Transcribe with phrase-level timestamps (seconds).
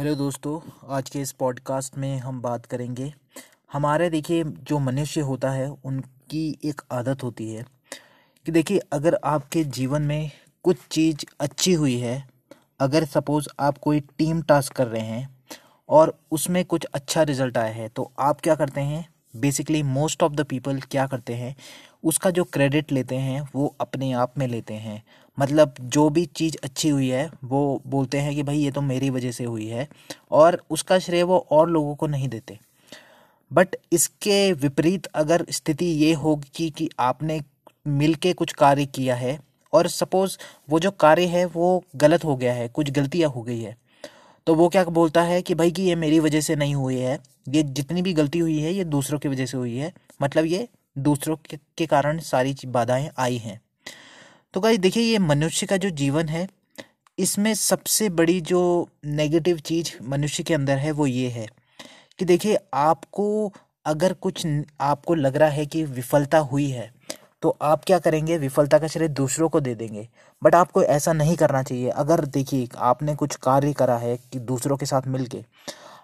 [0.00, 3.14] Hello दोस्तों, आज के इस पॉडकास्ट में हम बात करेंगे।
[3.72, 7.66] हमारे देखिए, जो मनुष्य होता है, उनकी एक आदत होती है
[8.46, 10.30] कि देखिए, अगर आपके जीवन में
[10.62, 12.28] कुछ चीज़ अच्छी हुई है,
[12.80, 15.44] अगर सपोज़ आप कोई टीम टास्क कर रहे हैं
[15.88, 19.08] और उसमें कुछ अच्छा रिज़ल्ट आया है तो आप क्या करते हैं?
[19.36, 21.56] Basically most of the people क्या करते हैं?
[22.02, 25.02] उसका जो क्रेडिट लेते हैं, वो अपने आप में लेते हैं।
[25.38, 29.10] मतलब जो भी चीज़ अच्छी हुई है, वो बोलते हैं कि भाई ये तो मेरी
[29.10, 29.88] वजह से हुई है,
[30.30, 32.58] और उसका श्रेय वो और लोगों को नहीं देते।
[33.50, 37.40] बट इसके विपरीत अगर स्थिति ये होगी कि आपने
[37.86, 39.38] मिल के कुछ कार्य किया है,
[39.72, 40.36] और सपोज़
[40.70, 43.76] वो जो कार्य है, वो गलत हो गया है, कुछ गलतियाँ हो गई है
[44.46, 47.18] तो वो क्या बोलता है कि भाई कि ये मेरी वजह से नहीं हुई है,
[47.48, 50.68] ये जितनी भी गलती हुई है, ये दूसरों की वजह से हुई है मतलब ये
[50.96, 51.36] दूसरों
[51.78, 53.60] के कारण सारी बाधाएँ आई हैं।
[54.54, 56.46] तो गाइस, देखिए, ये मनुष्य का जो जीवन है,
[57.18, 61.46] इसमें सबसे बड़ी जो नेगेटिव चीज़ मनुष्य के अंदर है, वो ये है
[62.18, 63.52] कि देखिए, आपको
[63.86, 64.46] अगर कुछ
[64.80, 66.92] आपको लग रहा है कि विफलता हुई है
[67.42, 68.36] तो आप क्या करेंगे?
[68.38, 70.08] विफलता का श्रेय दूसरों को दे देंगे।
[70.42, 74.76] बट आपको ऐसा नहीं करना चाहिए। अगर देखिए, आपने कुछ कार्य करा है कि दूसरों
[74.76, 75.44] के साथ मिलके,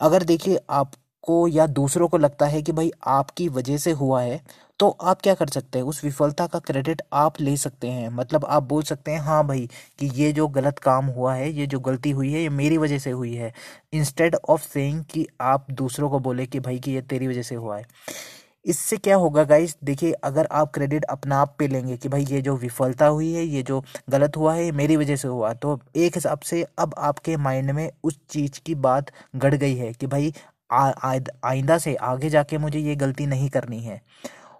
[0.00, 4.40] अगर देखिए, आपको या दूसरों को लगता है कि भाई आपकी वजह से हुआ है
[4.80, 5.86] तो आप क्या कर सकते हैं?
[5.86, 9.68] उस विफलता का क्रेडिट आप ले सकते हैं। मतलब आप बोल सकते हैं हाँ भाई,
[9.98, 12.98] कि ये जो गलत काम हुआ है, ये जो गलती हुई है, ये मेरी वजह
[12.98, 13.52] से हुई है।
[13.92, 17.54] इंस्टेड ऑफ़ सेइंग कि आप दूसरों को बोले कि, भाई, कि ये तेरी वजह से
[17.54, 17.86] हुआ है।
[18.64, 22.42] इससे क्या होगा गाइस देखिए, अगर आप क्रेडिट अपना आप पे लेंगे कि, भाई, ये
[22.42, 25.80] जो विफलता हुई है, ये जो गलत हुआ है, ये मेरी वजह से हुआ। तो
[25.96, 30.06] एक हिसाब से अब आपके माइंड में उस चीज़ की बात गड़ गई है कि,
[30.06, 30.32] भाई
[30.72, 34.00] आइंदा से आगे जाके मुझे ये गलती नहीं करनी है।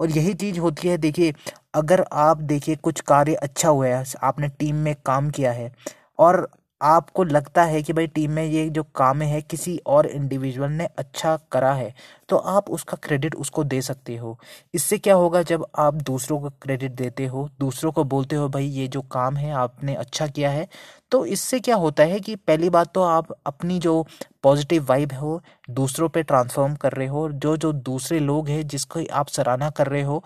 [0.00, 1.34] और यही चीज़ होती है, देखिए,
[1.74, 5.72] अगर आप, देखिए, कुछ कार्य अच्छा हुआ है, आपने टीम में काम किया है
[6.18, 6.48] और
[6.82, 10.86] आपको लगता है कि भाई टीम में ये जो काम है, किसी और इंडिविजुअल ने
[10.98, 11.92] अच्छा करा है
[12.28, 14.38] तो आप उसका क्रेडिट उसको दे सकते हो।
[14.74, 18.66] इससे क्या होगा, जब आप दूसरों को क्रेडिट देते हो, दूसरों को बोलते हो, भाई,
[18.66, 20.66] ये जो काम है, आपने अच्छा किया है।
[21.12, 24.04] तो इससे क्या होता है कि पहली बात तो आप अपनी जो
[24.42, 29.04] पॉजिटिव वाइब हो, दूसरों पे ट्रांसफॉर्म कर रहे हो, जो जो दूसरे लोग हैं, जिसको
[29.12, 30.22] आप सराहना कर रहे हो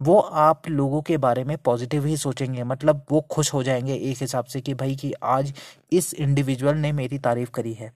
[0.00, 4.16] वो आप लोगों के बारे में पॉजिटिव ही सोचेंगे। मतलब वो खुश हो जाएँगे एक
[4.20, 5.52] हिसाब से कि भाई कि आज
[5.92, 7.92] इस इंडिविजुअल ने मेरी तारीफ़ करी है।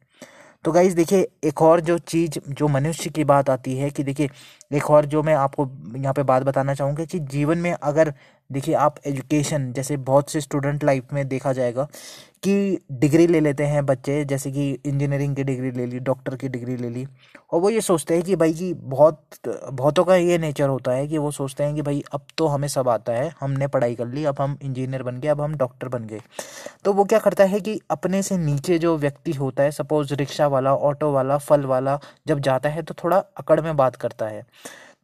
[0.65, 4.31] तो गाइज़ देखिए, एक और जो चीज़, जो मनुष्य की बात आती है कि देखिए,
[4.75, 8.15] एक और जो मैं आपको यहाँ पे बात बताना चाहूँगा कि जीवन में अगर
[8.53, 11.89] देखिए, आप एजुकेशन जैसे बहुत से स्टूडेंट लाइफ में देखा जाएगा
[12.43, 16.49] कि डिग्री ले लेते हैं बच्चे, जैसे कि इंजीनियरिंग की डिग्री ले ली डॉक्टर की
[16.49, 17.07] डिग्री ले ली,
[17.53, 21.07] और वो ये सोचते हैं कि भाई कि बहुत, बहुतों का ये नेचर होता है
[21.09, 24.07] कि वो सोचते हैं कि भाई अब तो हमें सब आता है, हमने पढ़ाई कर
[24.07, 26.21] ली, अब हम इंजीनियर बन गए, अब हम डॉक्टर बन गए।
[26.85, 30.47] तो वो क्या करता है कि अपने से नीचे जो व्यक्ति होता है सपोज़ रिक्शा
[30.47, 34.45] वाला ऑटो वाला, फल वाला, जब जाता है तो थोड़ा अकड़ में बात करता है।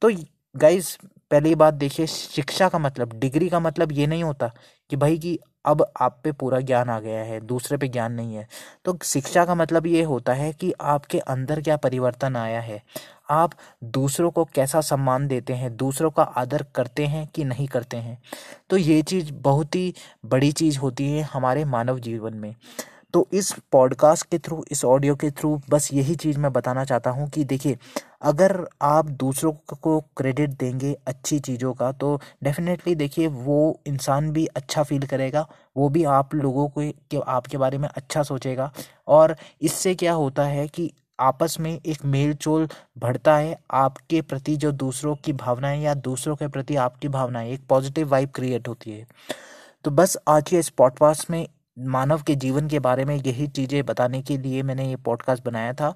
[0.03, 0.11] तो
[0.57, 0.97] गाइज़
[1.31, 4.53] पहली बात देखिए, शिक्षा का मतलब डिग्री का मतलब ये नहीं होता
[4.91, 8.35] कि भाई कि अब आप पे पूरा ज्ञान आ गया है, दूसरे पे ज्ञान नहीं
[8.35, 8.49] है।
[8.85, 12.83] तो शिक्षा का मतलब ये होता है कि आपके अंदर क्या परिवर्तन आया है?
[13.31, 13.53] आप
[13.85, 18.23] दूसरों को कैसा सम्मान देते हैं, दूसरों का आदर करते हैं कि नहीं करते हैं?
[18.71, 19.95] तो ये चीज़ बहुत ही
[20.27, 22.55] बड़ी चीज़ होती है हमारे मानव जीवन में।
[23.13, 27.11] तो इस पॉडकास्ट के थ्रू इस ऑडियो के थ्रू बस यही चीज़ मैं बताना चाहता
[27.11, 27.79] हूँ कि देखिए,
[28.23, 34.47] अगर आप दूसरों को क्रेडिट देंगे अच्छी चीज़ों का तो डेफिनेटली देखिए, वो इंसान भी
[34.47, 36.81] अच्छा फील करेगा, वो भी आप लोगों को,
[37.11, 38.73] के, आपके बारे में अच्छा सोचेगा।
[39.07, 44.57] और इससे क्या होता है कि आपस में एक मेल जोल बढ़ता है, आपके प्रति
[44.57, 48.91] जो दूसरों की भावनाएँ या दूसरों के प्रति आपकी भावनाएँ, एक पॉजिटिव वाइब क्रिएट होती
[48.91, 49.07] है।
[49.85, 51.47] तो बस आज के इस पॉडकास्ट में
[51.79, 55.73] मानव के जीवन के बारे में यही चीज़ें बताने के लिए मैंने ये पॉडकास्ट बनाया
[55.73, 55.95] था।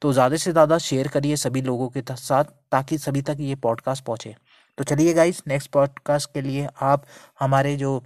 [0.00, 4.04] तो ज़्यादा से ज़्यादा शेयर करिए सभी लोगों के साथ, ताकि सभी तक ये पॉडकास्ट
[4.04, 4.34] पहुँचे।
[4.78, 7.04] तो चलिए गाइस नेक्स्ट पॉडकास्ट के लिए आप
[7.40, 8.02] हमारे जो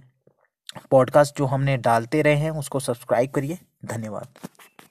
[0.91, 4.27] पॉडकास्ट जो हमने डालते रहे हैं, उसको सब्सक्राइब करिए। धन्यवाद।